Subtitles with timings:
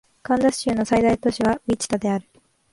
[0.23, 2.27] カンザス州の最大都市はウィチタである